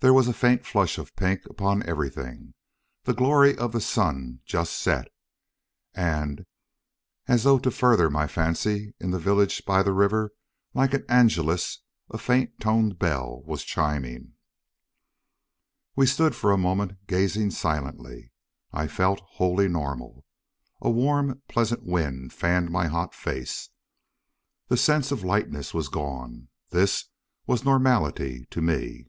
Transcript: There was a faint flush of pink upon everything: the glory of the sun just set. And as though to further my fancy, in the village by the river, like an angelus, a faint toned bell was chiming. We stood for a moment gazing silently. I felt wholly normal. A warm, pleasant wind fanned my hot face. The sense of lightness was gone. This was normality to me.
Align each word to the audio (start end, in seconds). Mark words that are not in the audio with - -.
There 0.00 0.14
was 0.14 0.28
a 0.28 0.32
faint 0.32 0.64
flush 0.64 0.96
of 0.96 1.16
pink 1.16 1.44
upon 1.46 1.82
everything: 1.82 2.54
the 3.02 3.12
glory 3.12 3.58
of 3.58 3.72
the 3.72 3.80
sun 3.80 4.38
just 4.44 4.74
set. 4.74 5.08
And 5.92 6.46
as 7.26 7.42
though 7.42 7.58
to 7.58 7.72
further 7.72 8.08
my 8.08 8.28
fancy, 8.28 8.94
in 9.00 9.10
the 9.10 9.18
village 9.18 9.64
by 9.64 9.82
the 9.82 9.92
river, 9.92 10.30
like 10.72 10.94
an 10.94 11.04
angelus, 11.08 11.80
a 12.10 12.16
faint 12.16 12.60
toned 12.60 13.00
bell 13.00 13.42
was 13.44 13.64
chiming. 13.64 14.34
We 15.96 16.06
stood 16.06 16.36
for 16.36 16.52
a 16.52 16.56
moment 16.56 17.08
gazing 17.08 17.50
silently. 17.50 18.30
I 18.72 18.86
felt 18.86 19.18
wholly 19.24 19.66
normal. 19.66 20.24
A 20.80 20.90
warm, 20.90 21.42
pleasant 21.48 21.82
wind 21.82 22.32
fanned 22.32 22.70
my 22.70 22.86
hot 22.86 23.16
face. 23.16 23.70
The 24.68 24.76
sense 24.76 25.10
of 25.10 25.24
lightness 25.24 25.74
was 25.74 25.88
gone. 25.88 26.46
This 26.70 27.06
was 27.48 27.64
normality 27.64 28.46
to 28.52 28.62
me. 28.62 29.08